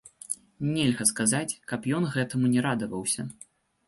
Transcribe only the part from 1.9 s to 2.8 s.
ён гэтаму не